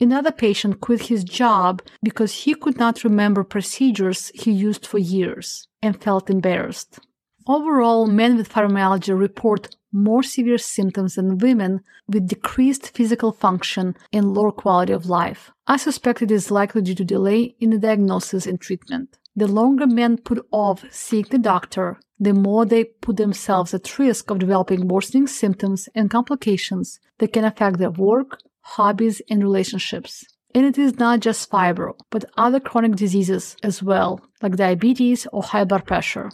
Another 0.00 0.30
patient 0.30 0.80
quit 0.80 1.06
his 1.06 1.24
job 1.24 1.82
because 2.02 2.44
he 2.44 2.54
could 2.54 2.78
not 2.78 3.02
remember 3.02 3.42
procedures 3.42 4.30
he 4.34 4.52
used 4.52 4.86
for 4.86 4.98
years 4.98 5.66
and 5.82 6.00
felt 6.00 6.30
embarrassed. 6.30 7.00
Overall, 7.48 8.06
men 8.06 8.36
with 8.36 8.52
fibromyalgia 8.52 9.18
report 9.18 9.74
more 9.92 10.22
severe 10.22 10.58
symptoms 10.58 11.14
than 11.14 11.38
women 11.38 11.80
with 12.06 12.28
decreased 12.28 12.90
physical 12.90 13.32
function 13.32 13.96
and 14.12 14.34
lower 14.34 14.52
quality 14.52 14.92
of 14.92 15.06
life. 15.06 15.50
I 15.66 15.76
suspect 15.76 16.22
it 16.22 16.30
is 16.30 16.50
likely 16.50 16.82
due 16.82 16.94
to 16.94 17.04
delay 17.04 17.54
in 17.60 17.70
the 17.70 17.78
diagnosis 17.78 18.46
and 18.46 18.60
treatment. 18.60 19.18
The 19.36 19.46
longer 19.46 19.86
men 19.86 20.18
put 20.18 20.46
off 20.50 20.84
seeing 20.90 21.26
the 21.30 21.38
doctor, 21.38 22.00
the 22.18 22.34
more 22.34 22.66
they 22.66 22.84
put 22.84 23.16
themselves 23.16 23.72
at 23.72 23.98
risk 23.98 24.30
of 24.30 24.40
developing 24.40 24.88
worsening 24.88 25.26
symptoms 25.26 25.88
and 25.94 26.10
complications 26.10 26.98
that 27.18 27.32
can 27.32 27.44
affect 27.44 27.78
their 27.78 27.90
work, 27.90 28.40
hobbies, 28.62 29.22
and 29.30 29.42
relationships. 29.42 30.26
And 30.54 30.64
it 30.64 30.78
is 30.78 30.98
not 30.98 31.20
just 31.20 31.50
fibro, 31.50 31.94
but 32.10 32.24
other 32.36 32.58
chronic 32.58 32.96
diseases 32.96 33.56
as 33.62 33.82
well, 33.82 34.20
like 34.42 34.56
diabetes 34.56 35.26
or 35.32 35.42
high 35.42 35.64
blood 35.64 35.86
pressure. 35.86 36.30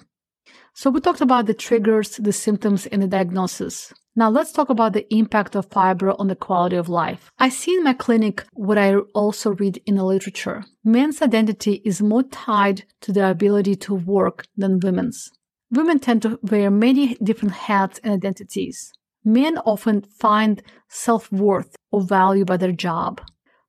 So 0.77 0.91
we 0.91 1.01
talked 1.01 1.21
about 1.21 1.47
the 1.47 1.55
triggers, 1.55 2.17
the 2.17 2.33
symptoms, 2.33 2.87
and 2.87 3.01
the 3.01 3.07
diagnosis. 3.07 3.93
Now 4.17 4.29
let's 4.29 4.51
talk 4.51 4.71
about 4.71 4.93
the 4.93 5.07
impact 5.15 5.55
of 5.55 5.71
fibro 5.71 6.17
on 6.19 6.27
the 6.27 6.35
quality 6.35 6.75
of 6.75 6.89
life. 6.89 7.31
I 7.39 7.49
see 7.49 7.77
in 7.77 7.85
my 7.85 7.93
clinic 7.93 8.45
what 8.55 8.77
I 8.77 8.97
also 9.15 9.53
read 9.53 9.81
in 9.87 9.95
the 9.95 10.05
literature. 10.05 10.65
Men's 10.83 11.23
identity 11.23 11.81
is 11.85 12.03
more 12.03 12.25
tied 12.25 12.83
to 13.03 13.13
their 13.13 13.31
ability 13.31 13.77
to 13.77 13.95
work 13.95 14.47
than 14.57 14.81
women's. 14.81 15.31
Women 15.71 16.01
tend 16.01 16.23
to 16.23 16.41
wear 16.43 16.73
many 16.73 17.15
different 17.23 17.55
hats 17.55 18.01
and 18.03 18.13
identities. 18.13 18.93
Men 19.25 19.59
often 19.59 20.03
find 20.03 20.61
self-worth 20.89 21.77
or 21.93 22.03
value 22.03 22.45
by 22.45 22.57
their 22.57 22.73
job. 22.73 23.21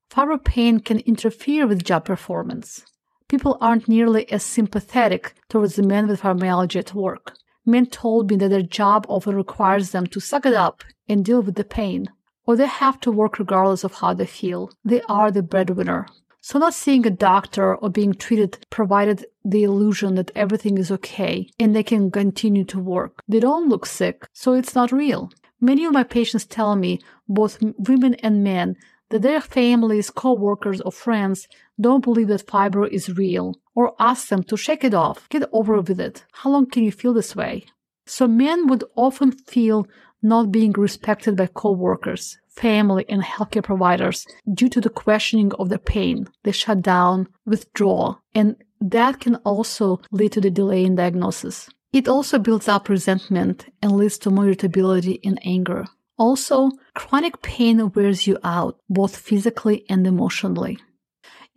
Fibro 0.10 0.44
pain 0.44 0.80
can 0.80 1.00
interfere 1.02 1.68
with 1.68 1.84
job 1.84 2.04
performance 2.04 2.84
people 3.28 3.58
aren't 3.62 3.88
nearly 3.88 4.32
as 4.32 4.44
sympathetic 4.44 5.34
towards 5.50 5.76
the 5.76 5.84
men 5.84 6.08
with 6.08 6.22
fibromyalgia 6.22 6.80
at 6.80 6.94
work. 6.94 7.36
Men 7.66 7.88
told 7.88 8.30
me 8.30 8.38
that 8.38 8.50
their 8.50 8.62
job 8.62 9.06
often 9.10 9.36
requires 9.36 9.92
them 9.92 10.06
to 10.08 10.20
suck 10.20 10.46
it 10.46 10.54
up 10.54 10.84
and 11.10 11.26
deal 11.26 11.42
with 11.42 11.56
the 11.56 11.64
pain, 11.64 12.08
or 12.46 12.56
they 12.56 12.68
have 12.68 13.00
to 13.02 13.12
work 13.12 13.40
regardless 13.40 13.84
of 13.84 13.96
how 13.96 14.14
they 14.14 14.26
feel. 14.26 14.72
They 14.84 15.02
are 15.10 15.32
the 15.32 15.42
breadwinner. 15.42 16.08
So, 16.42 16.60
not 16.60 16.76
seeing 16.76 17.08
a 17.08 17.10
doctor 17.10 17.76
or 17.76 17.90
being 17.90 18.14
treated 18.14 18.60
provided 18.70 19.26
the 19.44 19.64
illusion 19.64 20.14
that 20.14 20.30
everything 20.36 20.78
is 20.78 20.92
okay 20.92 21.50
and 21.60 21.76
they 21.76 21.82
can 21.82 22.12
continue 22.12 22.64
to 22.66 22.80
work. 22.80 23.24
They 23.28 23.40
don't 23.40 23.68
look 23.68 23.88
sick, 23.88 24.28
so 24.32 24.54
it's 24.54 24.76
not 24.76 24.92
real. 24.92 25.32
Many 25.60 25.86
of 25.86 25.94
my 25.94 26.04
patients 26.04 26.46
tell 26.46 26.76
me, 26.76 27.00
both 27.28 27.58
women 27.80 28.14
and 28.16 28.44
men, 28.44 28.76
that 29.10 29.22
their 29.22 29.42
families, 29.42 30.10
co-workers, 30.10 30.82
or 30.82 30.92
friends 30.92 31.48
don't 31.80 32.04
believe 32.04 32.28
that 32.30 32.48
fibro 32.48 32.88
is 32.88 33.18
real 33.18 33.56
or 33.76 33.96
ask 34.00 34.30
them 34.30 34.44
to 34.44 34.58
shake 34.58 34.84
it 34.84 34.94
off, 34.94 35.28
get 35.30 35.48
over 35.52 35.80
with 35.82 36.00
it. 36.00 36.26
How 36.32 36.50
long 36.50 36.70
can 36.70 36.84
you 36.84 36.92
feel 36.92 37.14
this 37.14 37.36
way? 37.36 37.66
So 38.06 38.28
men 38.28 38.68
would 38.68 38.84
often 38.96 39.32
feel 39.32 39.88
not 40.22 40.52
being 40.52 40.72
respected 40.72 41.36
by 41.36 41.48
co-workers, 41.48 42.38
family, 42.50 43.06
and 43.10 43.22
healthcare 43.22 43.64
providers 43.64 44.26
due 44.54 44.70
to 44.70 44.82
the 44.82 44.90
questioning 44.90 45.52
of 45.60 45.70
their 45.70 45.78
pain. 45.78 46.28
They 46.44 46.52
shut 46.52 46.82
down, 46.82 47.28
withdraw, 47.46 48.16
and 48.34 48.56
that 48.82 49.20
can 49.20 49.36
also 49.38 50.02
lead 50.12 50.32
to 50.34 50.42
the 50.42 50.50
delay 50.50 50.84
in 50.84 50.96
diagnosis. 50.96 51.70
It 51.94 52.08
also 52.08 52.40
builds 52.40 52.68
up 52.68 52.90
resentment 52.90 53.68
and 53.82 53.94
leads 53.94 54.18
to 54.20 54.30
more 54.30 54.46
irritability 54.46 55.20
and 55.24 55.40
anger. 55.46 55.86
Also, 56.18 56.72
chronic 56.94 57.42
pain 57.42 57.92
wears 57.92 58.26
you 58.26 58.38
out, 58.44 58.80
both 58.90 59.18
physically 59.18 59.86
and 59.90 60.08
emotionally. 60.08 60.78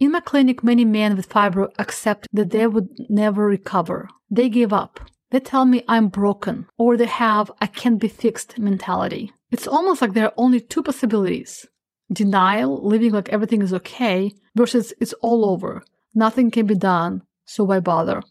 In 0.00 0.12
my 0.12 0.20
clinic, 0.20 0.62
many 0.62 0.84
men 0.84 1.16
with 1.16 1.28
fibro 1.28 1.70
accept 1.78 2.28
that 2.32 2.50
they 2.50 2.66
would 2.66 2.88
never 3.08 3.44
recover. 3.44 4.08
They 4.30 4.48
give 4.48 4.72
up. 4.72 5.00
They 5.30 5.40
tell 5.40 5.64
me 5.64 5.84
I'm 5.86 6.08
broken, 6.08 6.66
or 6.78 6.96
they 6.96 7.06
have 7.06 7.50
I 7.60 7.66
can't 7.66 8.00
be 8.00 8.08
fixed 8.08 8.58
mentality. 8.58 9.32
It's 9.50 9.66
almost 9.66 10.00
like 10.00 10.14
there 10.14 10.26
are 10.26 10.34
only 10.36 10.60
two 10.60 10.82
possibilities 10.82 11.66
denial, 12.10 12.82
living 12.86 13.12
like 13.12 13.28
everything 13.28 13.62
is 13.62 13.72
okay, 13.72 14.32
versus 14.56 14.94
it's 15.00 15.12
all 15.14 15.44
over. 15.44 15.82
Nothing 16.14 16.50
can 16.50 16.66
be 16.66 16.74
done, 16.74 17.22
so 17.44 17.64
why 17.64 17.80
bother? 17.80 18.22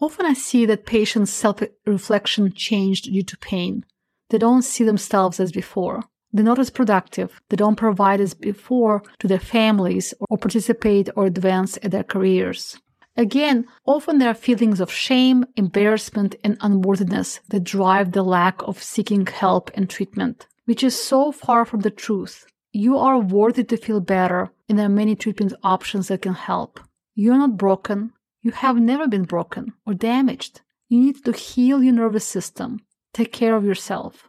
Often 0.00 0.26
I 0.26 0.32
see 0.32 0.64
that 0.66 0.86
patients' 0.86 1.30
self 1.30 1.62
reflection 1.86 2.52
changed 2.52 3.04
due 3.04 3.22
to 3.22 3.36
pain. 3.38 3.84
They 4.30 4.38
don't 4.38 4.62
see 4.62 4.84
themselves 4.84 5.38
as 5.38 5.52
before. 5.52 6.02
They're 6.32 6.44
not 6.44 6.58
as 6.58 6.70
productive. 6.70 7.40
They 7.48 7.56
don't 7.56 7.76
provide 7.76 8.20
as 8.20 8.34
before 8.34 9.02
to 9.18 9.28
their 9.28 9.40
families 9.40 10.14
or 10.28 10.38
participate 10.38 11.08
or 11.16 11.26
advance 11.26 11.76
in 11.76 11.90
their 11.90 12.04
careers. 12.04 12.78
Again, 13.16 13.66
often 13.84 14.18
there 14.18 14.30
are 14.30 14.34
feelings 14.34 14.80
of 14.80 14.92
shame, 14.92 15.44
embarrassment, 15.56 16.36
and 16.44 16.56
unworthiness 16.60 17.40
that 17.48 17.64
drive 17.64 18.12
the 18.12 18.22
lack 18.22 18.62
of 18.62 18.82
seeking 18.82 19.26
help 19.26 19.70
and 19.74 19.90
treatment, 19.90 20.46
which 20.64 20.84
is 20.84 21.00
so 21.00 21.32
far 21.32 21.64
from 21.64 21.80
the 21.80 21.90
truth. 21.90 22.46
You 22.72 22.96
are 22.98 23.18
worthy 23.18 23.64
to 23.64 23.76
feel 23.76 24.00
better, 24.00 24.50
and 24.68 24.78
there 24.78 24.86
are 24.86 24.88
many 24.88 25.16
treatment 25.16 25.52
options 25.64 26.06
that 26.08 26.22
can 26.22 26.34
help. 26.34 26.78
You're 27.16 27.36
not 27.36 27.56
broken. 27.56 28.12
You 28.42 28.52
have 28.52 28.76
never 28.76 29.08
been 29.08 29.24
broken 29.24 29.72
or 29.84 29.94
damaged. 29.94 30.60
You 30.88 31.00
need 31.00 31.24
to 31.24 31.32
heal 31.32 31.82
your 31.82 31.94
nervous 31.94 32.24
system, 32.24 32.80
take 33.12 33.32
care 33.32 33.56
of 33.56 33.64
yourself. 33.64 34.28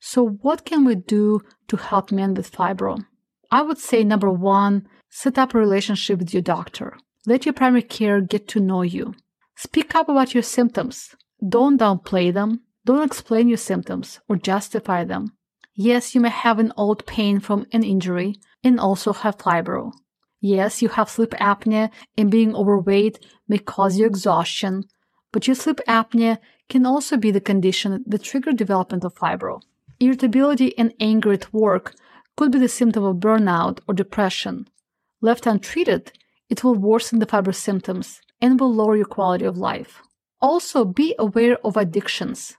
So, 0.00 0.26
what 0.26 0.64
can 0.64 0.84
we 0.84 0.94
do 0.94 1.40
to 1.68 1.76
help 1.76 2.12
men 2.12 2.34
with 2.34 2.52
fibro? 2.52 3.04
I 3.50 3.62
would 3.62 3.78
say 3.78 4.04
number 4.04 4.30
one, 4.30 4.86
set 5.10 5.38
up 5.38 5.54
a 5.54 5.58
relationship 5.58 6.18
with 6.18 6.32
your 6.32 6.42
doctor. 6.42 6.96
Let 7.26 7.44
your 7.44 7.54
primary 7.54 7.82
care 7.82 8.20
get 8.20 8.46
to 8.48 8.60
know 8.60 8.82
you. 8.82 9.14
Speak 9.56 9.94
up 9.94 10.08
about 10.08 10.34
your 10.34 10.42
symptoms. 10.42 11.14
Don't 11.46 11.80
downplay 11.80 12.32
them. 12.32 12.60
Don't 12.84 13.04
explain 13.04 13.48
your 13.48 13.56
symptoms 13.56 14.20
or 14.28 14.36
justify 14.36 15.04
them. 15.04 15.32
Yes, 15.74 16.14
you 16.14 16.20
may 16.20 16.30
have 16.30 16.58
an 16.58 16.72
old 16.76 17.04
pain 17.06 17.40
from 17.40 17.66
an 17.72 17.82
injury 17.82 18.36
and 18.62 18.78
also 18.78 19.12
have 19.12 19.38
fibro. 19.38 19.92
Yes, 20.40 20.82
you 20.82 20.88
have 20.90 21.10
sleep 21.10 21.30
apnea 21.30 21.90
and 22.16 22.30
being 22.30 22.54
overweight 22.54 23.18
may 23.48 23.58
cause 23.58 23.98
you 23.98 24.06
exhaustion, 24.06 24.84
but 25.32 25.46
your 25.46 25.56
sleep 25.56 25.80
apnea 25.88 26.38
can 26.68 26.84
also 26.84 27.16
be 27.16 27.30
the 27.30 27.40
condition 27.40 28.04
that 28.06 28.22
trigger 28.22 28.52
development 28.52 29.04
of 29.04 29.14
fibro. 29.14 29.62
Irritability 30.00 30.76
and 30.76 30.92
anger 31.00 31.32
at 31.32 31.52
work 31.52 31.94
could 32.36 32.52
be 32.52 32.58
the 32.58 32.68
symptom 32.68 33.04
of 33.04 33.16
burnout 33.16 33.80
or 33.88 33.94
depression. 33.94 34.68
Left 35.20 35.46
untreated, 35.46 36.12
it 36.50 36.62
will 36.62 36.74
worsen 36.74 37.18
the 37.18 37.26
fibro 37.26 37.54
symptoms 37.54 38.20
and 38.40 38.60
will 38.60 38.72
lower 38.72 38.96
your 38.96 39.06
quality 39.06 39.44
of 39.44 39.56
life. 39.56 40.02
Also, 40.40 40.84
be 40.84 41.14
aware 41.18 41.56
of 41.64 41.76
addictions. 41.76 42.56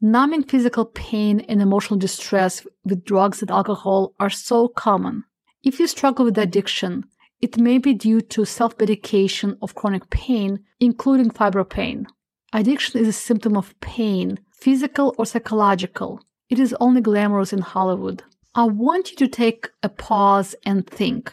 Numbing 0.00 0.44
physical 0.44 0.84
pain 0.84 1.40
and 1.40 1.60
emotional 1.60 1.98
distress 1.98 2.66
with 2.84 3.04
drugs 3.04 3.40
and 3.40 3.50
alcohol 3.50 4.14
are 4.20 4.30
so 4.30 4.68
common. 4.68 5.24
If 5.64 5.80
you 5.80 5.86
struggle 5.86 6.24
with 6.24 6.38
addiction, 6.38 7.04
it 7.40 7.58
may 7.58 7.78
be 7.78 7.94
due 7.94 8.20
to 8.20 8.44
self 8.44 8.78
medication 8.78 9.56
of 9.62 9.74
chronic 9.74 10.10
pain, 10.10 10.64
including 10.78 11.30
fibro 11.30 11.68
pain. 11.68 12.06
Addiction 12.52 13.00
is 13.00 13.08
a 13.08 13.12
symptom 13.12 13.56
of 13.56 13.78
pain, 13.80 14.38
physical 14.52 15.14
or 15.18 15.26
psychological. 15.26 16.20
It 16.48 16.58
is 16.58 16.74
only 16.80 17.02
glamorous 17.02 17.52
in 17.52 17.60
Hollywood. 17.60 18.22
I 18.54 18.64
want 18.64 19.10
you 19.10 19.16
to 19.18 19.28
take 19.28 19.68
a 19.82 19.90
pause 19.90 20.54
and 20.64 20.86
think. 20.86 21.32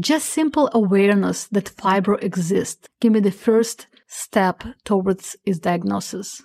Just 0.00 0.28
simple 0.28 0.68
awareness 0.72 1.46
that 1.46 1.76
fibro 1.76 2.22
exists 2.22 2.88
can 3.00 3.12
be 3.12 3.20
the 3.20 3.30
first 3.30 3.86
step 4.08 4.64
towards 4.84 5.36
its 5.44 5.60
diagnosis. 5.60 6.42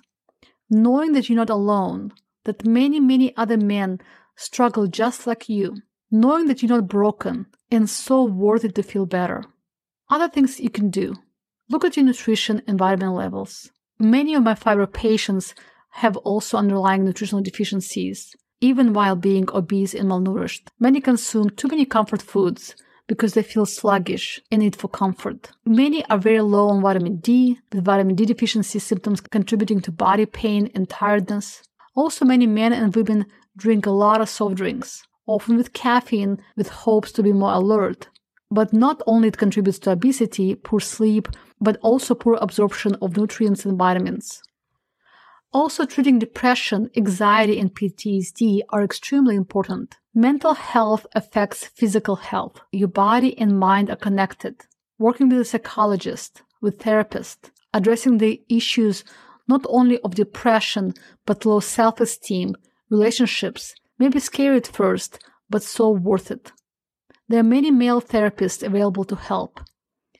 Knowing 0.70 1.12
that 1.12 1.28
you're 1.28 1.36
not 1.36 1.50
alone, 1.50 2.12
that 2.44 2.64
many, 2.64 3.00
many 3.00 3.36
other 3.36 3.56
men 3.56 3.98
struggle 4.36 4.86
just 4.86 5.26
like 5.26 5.48
you, 5.48 5.76
knowing 6.10 6.46
that 6.46 6.62
you're 6.62 6.68
not 6.68 6.88
broken 6.88 7.46
and 7.70 7.90
so 7.90 8.22
worthy 8.22 8.68
to 8.68 8.82
feel 8.82 9.06
better. 9.06 9.42
Other 10.08 10.28
things 10.28 10.60
you 10.60 10.70
can 10.70 10.90
do. 10.90 11.14
Look 11.68 11.84
at 11.84 11.96
your 11.96 12.06
nutrition 12.06 12.62
and 12.66 12.78
vitamin 12.78 13.12
levels. 13.14 13.70
Many 13.98 14.34
of 14.34 14.42
my 14.42 14.54
fibro 14.54 14.92
patients 14.92 15.54
have 15.90 16.16
also 16.18 16.58
underlying 16.58 17.04
nutritional 17.04 17.42
deficiencies, 17.42 18.34
even 18.60 18.92
while 18.92 19.14
being 19.14 19.48
obese 19.52 19.94
and 19.94 20.10
malnourished. 20.10 20.68
Many 20.80 21.00
consume 21.00 21.50
too 21.50 21.68
many 21.68 21.84
comfort 21.84 22.20
foods 22.20 22.74
because 23.06 23.34
they 23.34 23.42
feel 23.42 23.66
sluggish 23.66 24.40
and 24.50 24.62
need 24.62 24.74
for 24.74 24.88
comfort. 24.88 25.50
Many 25.64 26.04
are 26.06 26.18
very 26.18 26.40
low 26.40 26.70
on 26.70 26.82
vitamin 26.82 27.16
D, 27.18 27.60
with 27.70 27.84
vitamin 27.84 28.16
D 28.16 28.24
deficiency 28.24 28.78
symptoms 28.78 29.20
contributing 29.20 29.80
to 29.82 29.92
body 29.92 30.26
pain 30.26 30.70
and 30.74 30.88
tiredness. 30.88 31.62
Also, 31.94 32.24
many 32.24 32.46
men 32.46 32.72
and 32.72 32.94
women 32.94 33.26
drink 33.56 33.86
a 33.86 33.90
lot 33.90 34.20
of 34.20 34.28
soft 34.28 34.56
drinks, 34.56 35.04
often 35.26 35.56
with 35.56 35.72
caffeine, 35.72 36.42
with 36.56 36.68
hopes 36.68 37.12
to 37.12 37.22
be 37.22 37.32
more 37.32 37.52
alert. 37.52 38.08
But 38.50 38.72
not 38.72 39.02
only 39.06 39.28
it 39.28 39.38
contributes 39.38 39.78
to 39.80 39.92
obesity, 39.92 40.54
poor 40.54 40.80
sleep, 40.80 41.28
but 41.60 41.78
also 41.82 42.14
poor 42.14 42.38
absorption 42.40 42.94
of 43.02 43.16
nutrients 43.16 43.64
and 43.64 43.78
vitamins. 43.78 44.42
Also, 45.52 45.86
treating 45.86 46.18
depression, 46.18 46.90
anxiety, 46.96 47.60
and 47.60 47.72
PTSD 47.72 48.62
are 48.70 48.82
extremely 48.82 49.36
important. 49.36 49.96
Mental 50.12 50.54
health 50.54 51.06
affects 51.14 51.66
physical 51.66 52.16
health. 52.16 52.60
Your 52.72 52.88
body 52.88 53.38
and 53.38 53.58
mind 53.58 53.88
are 53.88 53.96
connected. 53.96 54.66
Working 54.98 55.28
with 55.28 55.40
a 55.40 55.44
psychologist, 55.44 56.42
with 56.60 56.80
therapist, 56.82 57.52
addressing 57.72 58.18
the 58.18 58.42
issues 58.48 59.04
not 59.46 59.64
only 59.68 60.00
of 60.00 60.14
depression, 60.14 60.94
but 61.26 61.44
low 61.44 61.60
self 61.60 62.00
esteem, 62.00 62.56
relationships 62.90 63.74
may 63.98 64.08
be 64.08 64.18
scary 64.18 64.56
at 64.56 64.66
first, 64.66 65.22
but 65.50 65.62
so 65.62 65.90
worth 65.90 66.30
it. 66.30 66.52
There 67.28 67.40
are 67.40 67.44
many 67.56 67.70
male 67.70 68.02
therapists 68.02 68.62
available 68.62 69.04
to 69.04 69.16
help. 69.16 69.60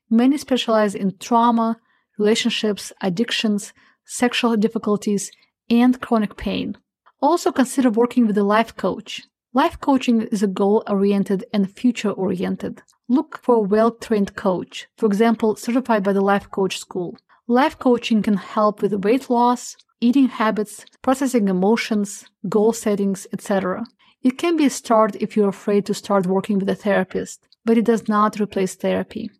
Many 0.09 0.39
specialize 0.39 0.95
in 0.95 1.19
trauma, 1.19 1.79
relationships, 2.19 2.93
addictions, 3.01 3.73
sexual 4.07 4.57
difficulties, 4.57 5.31
and 5.69 6.01
chronic 6.01 6.37
pain. 6.37 6.79
Also 7.21 7.53
consider 7.53 7.91
working 7.91 8.27
with 8.27 8.39
a 8.39 8.45
life 8.45 8.75
coach. 8.77 9.23
Life 9.53 9.81
coaching 9.81 10.23
is 10.23 10.43
a 10.43 10.47
goal 10.47 10.83
oriented 10.89 11.45
and 11.53 11.71
future 11.71 12.11
oriented. 12.11 12.83
Look 13.09 13.39
for 13.43 13.57
a 13.57 13.61
well 13.61 13.91
trained 13.91 14.35
coach, 14.35 14.89
for 14.97 15.07
example, 15.07 15.57
certified 15.57 16.03
by 16.03 16.13
the 16.13 16.21
Life 16.21 16.51
Coach 16.51 16.79
School. 16.79 17.17
Life 17.47 17.79
coaching 17.79 18.23
can 18.23 18.39
help 18.39 18.81
with 18.81 19.05
weight 19.05 19.29
loss, 19.29 19.77
eating 20.01 20.29
habits, 20.29 20.85
processing 21.03 21.49
emotions, 21.49 22.25
goal 22.49 22.73
settings, 22.73 23.27
etc. 23.33 23.85
It 24.25 24.39
can 24.39 24.57
be 24.57 24.65
a 24.65 24.71
start 24.71 25.15
if 25.17 25.37
you're 25.37 25.51
afraid 25.51 25.87
to 25.87 25.95
start 25.95 26.27
working 26.27 26.59
with 26.59 26.69
a 26.71 26.75
therapist, 26.75 27.47
but 27.65 27.79
it 27.79 27.85
does 27.85 28.09
not 28.09 28.41
replace 28.41 28.75
therapy. 28.75 29.31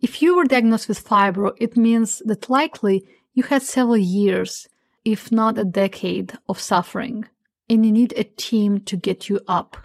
If 0.00 0.20
you 0.20 0.36
were 0.36 0.44
diagnosed 0.44 0.88
with 0.88 1.06
fibro, 1.06 1.52
it 1.58 1.76
means 1.76 2.20
that 2.26 2.50
likely 2.50 3.06
you 3.32 3.44
had 3.44 3.62
several 3.62 3.96
years, 3.96 4.68
if 5.04 5.32
not 5.32 5.56
a 5.56 5.64
decade, 5.64 6.36
of 6.48 6.60
suffering 6.60 7.24
and 7.68 7.84
you 7.84 7.92
need 7.92 8.14
a 8.16 8.24
team 8.24 8.80
to 8.80 8.96
get 8.96 9.28
you 9.28 9.40
up. 9.48 9.76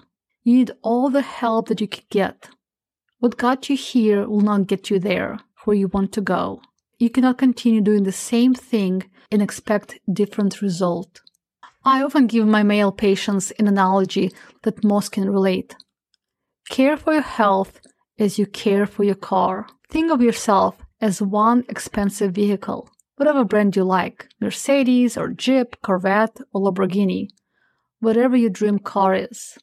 You 0.43 0.55
need 0.55 0.71
all 0.81 1.09
the 1.09 1.21
help 1.21 1.67
that 1.67 1.81
you 1.81 1.87
can 1.87 2.03
get. 2.09 2.49
What 3.19 3.37
got 3.37 3.69
you 3.69 3.75
here 3.75 4.27
will 4.27 4.41
not 4.41 4.67
get 4.67 4.89
you 4.89 4.99
there 4.99 5.39
where 5.63 5.77
you 5.77 5.87
want 5.87 6.11
to 6.13 6.21
go. 6.21 6.61
You 6.97 7.09
cannot 7.09 7.37
continue 7.37 7.81
doing 7.81 8.03
the 8.03 8.11
same 8.11 8.53
thing 8.53 9.03
and 9.31 9.41
expect 9.41 9.99
different 10.11 10.61
result. 10.61 11.21
I 11.83 12.03
often 12.03 12.27
give 12.27 12.47
my 12.47 12.63
male 12.63 12.91
patients 12.91 13.51
an 13.51 13.67
analogy 13.67 14.31
that 14.63 14.83
most 14.83 15.11
can 15.11 15.29
relate. 15.29 15.75
Care 16.69 16.97
for 16.97 17.13
your 17.13 17.21
health 17.21 17.81
as 18.19 18.37
you 18.37 18.45
care 18.45 18.85
for 18.85 19.03
your 19.03 19.15
car. 19.15 19.67
Think 19.89 20.11
of 20.11 20.21
yourself 20.21 20.77
as 21.01 21.21
one 21.21 21.65
expensive 21.67 22.33
vehicle, 22.33 22.89
whatever 23.15 23.43
brand 23.43 23.75
you 23.75 23.83
like, 23.83 24.27
Mercedes 24.39 25.17
or 25.17 25.29
Jeep, 25.29 25.75
Corvette 25.81 26.37
or 26.53 26.61
Lamborghini 26.61 27.29
whatever 28.01 28.35
your 28.35 28.49
dream 28.49 28.79
car 28.79 29.15
is. 29.15 29.57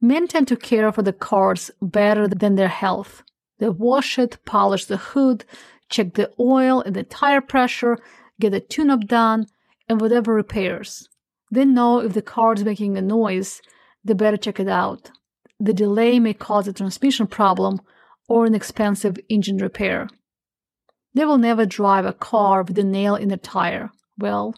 Men 0.00 0.28
tend 0.28 0.48
to 0.48 0.56
care 0.56 0.90
for 0.92 1.02
the 1.02 1.12
cars 1.12 1.70
better 1.82 2.26
than 2.26 2.54
their 2.54 2.68
health. 2.68 3.22
They 3.58 3.68
wash 3.68 4.18
it, 4.18 4.38
polish 4.44 4.86
the 4.86 4.96
hood, 4.96 5.44
check 5.90 6.14
the 6.14 6.30
oil 6.38 6.80
and 6.80 6.94
the 6.94 7.02
tire 7.02 7.40
pressure, 7.40 7.98
get 8.40 8.50
the 8.50 8.60
tune 8.60 8.90
up 8.90 9.00
done, 9.06 9.46
and 9.88 10.00
whatever 10.00 10.32
repairs. 10.32 11.08
They 11.50 11.64
know 11.64 12.00
if 12.00 12.12
the 12.12 12.22
car 12.22 12.54
is 12.54 12.64
making 12.64 12.96
a 12.96 13.02
noise, 13.02 13.62
they 14.04 14.14
better 14.14 14.36
check 14.36 14.60
it 14.60 14.68
out. 14.68 15.10
The 15.58 15.72
delay 15.72 16.18
may 16.18 16.34
cause 16.34 16.68
a 16.68 16.72
transmission 16.72 17.26
problem 17.26 17.80
or 18.28 18.46
an 18.46 18.54
expensive 18.54 19.18
engine 19.28 19.56
repair. 19.58 20.08
They 21.14 21.24
will 21.24 21.38
never 21.38 21.66
drive 21.66 22.04
a 22.04 22.12
car 22.12 22.62
with 22.62 22.78
a 22.78 22.84
nail 22.84 23.16
in 23.16 23.28
the 23.28 23.36
tire. 23.36 23.90
Well, 24.18 24.54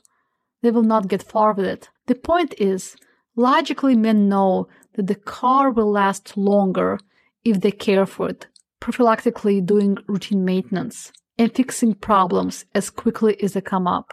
they 0.62 0.70
will 0.70 0.82
not 0.82 1.08
get 1.08 1.22
far 1.22 1.52
with 1.52 1.64
it. 1.64 1.88
The 2.06 2.14
point 2.14 2.54
is, 2.58 2.96
logically, 3.36 3.96
men 3.96 4.28
know 4.28 4.68
that 4.94 5.06
the 5.06 5.14
car 5.14 5.70
will 5.70 5.90
last 5.90 6.36
longer 6.36 6.98
if 7.44 7.60
they 7.60 7.70
care 7.70 8.04
for 8.04 8.28
it, 8.28 8.46
prophylactically 8.80 9.64
doing 9.64 9.96
routine 10.06 10.44
maintenance 10.44 11.12
and 11.38 11.54
fixing 11.54 11.94
problems 11.94 12.66
as 12.74 12.90
quickly 12.90 13.42
as 13.42 13.54
they 13.54 13.60
come 13.60 13.86
up. 13.86 14.12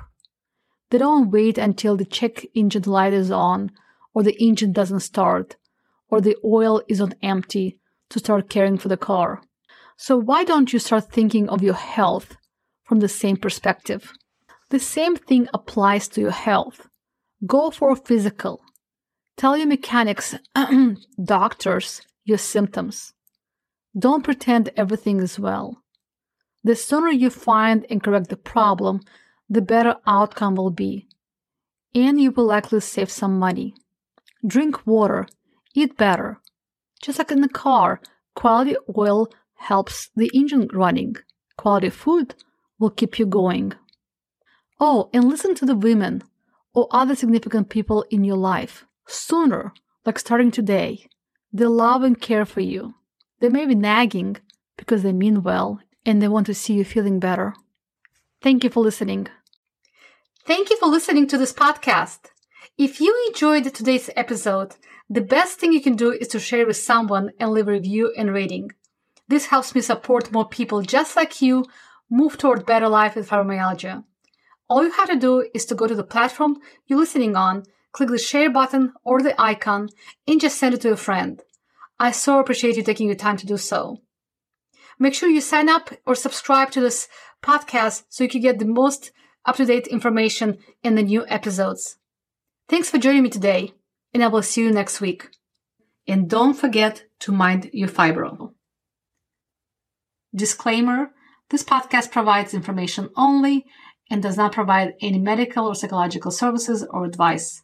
They 0.89 0.97
don't 0.97 1.32
wait 1.32 1.58
until 1.58 1.97
the 1.97 2.06
check 2.06 2.45
engine 2.54 2.84
light 2.84 3.13
is 3.13 3.32
on, 3.32 3.71
or 4.13 4.23
the 4.23 4.41
engine 4.41 4.71
doesn't 4.71 5.02
start, 5.02 5.58
or 6.10 6.21
the 6.21 6.38
oil 6.43 6.82
is 6.88 7.02
on 7.02 7.13
empty 7.21 7.78
to 8.10 8.19
start 8.19 8.50
caring 8.50 8.78
for 8.78 8.88
the 8.88 8.97
car. 8.97 9.41
So, 9.97 10.17
why 10.17 10.43
don't 10.43 10.71
you 10.71 10.80
start 10.80 11.12
thinking 11.12 11.50
of 11.50 11.63
your 11.63 11.73
health 11.73 12.38
from 12.84 13.00
the 13.00 13.10
same 13.10 13.38
perspective? 13.38 14.13
The 14.69 14.80
same 14.80 15.15
thing 15.15 15.47
applies 15.54 16.08
to 16.10 16.21
your 16.21 16.32
health. 16.32 16.88
Go 17.45 17.71
for 17.71 17.91
a 17.91 17.95
physical. 17.95 18.62
Tell 19.38 19.58
your 19.58 19.67
mechanics, 19.67 20.36
doctors, 21.23 22.02
your 22.23 22.38
symptoms. 22.38 23.13
Don't 23.97 24.23
pretend 24.23 24.71
everything 24.76 25.19
is 25.19 25.39
well. 25.39 25.82
The 26.63 26.76
sooner 26.76 27.10
you 27.10 27.30
find 27.30 27.86
and 27.89 28.04
correct 28.04 28.30
the 28.30 28.38
problem, 28.38 29.02
the 29.49 29.62
better 29.62 29.95
outcome 30.05 30.55
will 30.55 30.71
be. 30.71 31.07
And 31.95 32.19
you 32.19 32.31
will 32.31 32.45
likely 32.45 32.79
save 32.79 33.10
some 33.10 33.39
money. 33.39 33.73
Drink 34.45 34.86
water, 34.86 35.27
eat 35.73 35.97
better. 35.97 36.39
Just 37.01 37.17
like 37.19 37.31
in 37.31 37.41
the 37.41 37.49
car, 37.49 38.01
quality 38.36 38.75
oil 38.97 39.29
helps 39.55 40.10
the 40.15 40.29
engine 40.33 40.67
running. 40.73 41.15
Quality 41.57 41.89
food 41.89 42.36
will 42.79 42.89
keep 42.89 43.17
you 43.17 43.25
going. 43.25 43.73
Oh, 44.79 45.10
and 45.13 45.25
listen 45.25 45.55
to 45.55 45.65
the 45.65 45.75
women 45.75 46.23
or 46.73 46.88
other 46.91 47.15
significant 47.15 47.69
people 47.69 48.05
in 48.12 48.23
your 48.23 48.38
life 48.38 48.86
sooner, 49.07 49.73
like 50.05 50.19
starting 50.19 50.51
today. 50.51 51.07
They 51.51 51.65
love 51.65 52.03
and 52.03 52.19
care 52.19 52.45
for 52.45 52.62
you. 52.62 52.95
They 53.39 53.49
may 53.49 53.65
be 53.65 53.75
nagging 53.75 54.38
because 54.77 55.01
they 55.01 55.13
mean 55.13 55.41
well 55.41 55.79
and 56.05 56.21
they 56.21 56.27
want 56.27 56.45
to 56.47 56.53
see 56.53 56.73
you 56.73 56.86
feeling 56.86 57.19
better. 57.19 57.53
Thank 58.41 58.63
you 58.63 58.69
for 58.69 58.83
listening. 58.83 59.27
Thank 60.47 60.69
you 60.69 60.77
for 60.77 60.86
listening 60.86 61.27
to 61.27 61.38
this 61.38 61.51
podcast. 61.51 62.19
If 62.77 63.01
you 63.01 63.13
enjoyed 63.27 63.65
today's 63.73 64.10
episode, 64.15 64.77
the 65.10 65.19
best 65.19 65.60
thing 65.60 65.73
you 65.73 65.81
can 65.81 65.97
do 65.97 66.13
is 66.13 66.29
to 66.29 66.39
share 66.39 66.65
with 66.65 66.77
someone 66.77 67.31
and 67.38 67.51
leave 67.51 67.67
a 67.67 67.71
review 67.73 68.13
and 68.17 68.33
rating. 68.33 68.71
This 69.27 69.47
helps 69.47 69.75
me 69.75 69.81
support 69.81 70.31
more 70.31 70.47
people 70.47 70.83
just 70.83 71.17
like 71.17 71.41
you 71.41 71.65
move 72.10 72.38
toward 72.38 72.65
better 72.65 72.88
life 72.88 73.17
with 73.17 73.27
fibromyalgia. 73.27 74.05
All 74.69 74.86
you 74.86 74.91
have 74.91 75.10
to 75.10 75.17
do 75.17 75.45
is 75.53 75.65
to 75.65 75.75
go 75.75 75.86
to 75.86 75.95
the 75.95 76.05
platform 76.05 76.60
you're 76.86 76.97
listening 76.97 77.36
on, 77.36 77.63
click 77.91 78.07
the 78.07 78.17
share 78.17 78.49
button 78.49 78.93
or 79.03 79.21
the 79.21 79.36
icon, 79.38 79.89
and 80.29 80.39
just 80.39 80.57
send 80.57 80.73
it 80.73 80.79
to 80.79 80.93
a 80.93 80.95
friend. 80.95 81.41
I 81.99 82.12
so 82.12 82.39
appreciate 82.39 82.77
you 82.77 82.83
taking 82.83 83.07
your 83.07 83.17
time 83.17 83.36
to 83.36 83.45
do 83.45 83.57
so. 83.57 83.97
Make 84.97 85.13
sure 85.13 85.27
you 85.27 85.41
sign 85.41 85.67
up 85.67 85.89
or 86.05 86.15
subscribe 86.15 86.71
to 86.71 86.79
this 86.79 87.10
podcast 87.43 88.03
so 88.07 88.23
you 88.23 88.29
can 88.29 88.39
get 88.39 88.60
the 88.60 88.65
most 88.65 89.12
up 89.47 89.55
to 89.55 89.65
date 89.65 89.88
information 89.88 90.60
in 90.83 90.95
the 90.95 91.01
new 91.01 91.25
episodes. 91.27 91.97
Thanks 92.69 92.89
for 92.89 92.99
joining 92.99 93.23
me 93.23 93.29
today, 93.29 93.73
and 94.13 94.23
I 94.23 94.27
will 94.27 94.43
see 94.43 94.62
you 94.62 94.71
next 94.71 95.01
week. 95.01 95.29
And 96.07 96.29
don't 96.29 96.53
forget 96.53 97.05
to 97.21 97.31
mind 97.31 97.69
your 97.73 97.89
fibro. 97.89 98.53
Disclaimer 100.36 101.12
this 101.49 101.63
podcast 101.63 102.12
provides 102.12 102.53
information 102.53 103.10
only 103.15 103.65
and 104.10 104.21
does 104.21 104.36
not 104.36 104.51
provide 104.51 104.95
any 105.01 105.17
medical 105.17 105.65
or 105.65 105.75
psychological 105.75 106.31
services 106.31 106.86
or 106.89 107.05
advice. 107.05 107.63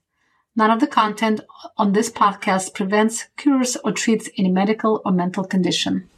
None 0.55 0.71
of 0.71 0.79
the 0.79 0.87
content 0.87 1.41
on 1.77 1.91
this 1.91 2.09
podcast 2.09 2.73
prevents, 2.73 3.27
cures, 3.35 3.75
or 3.83 3.91
treats 3.91 4.29
any 4.37 4.51
medical 4.51 5.01
or 5.03 5.11
mental 5.11 5.43
condition. 5.43 6.09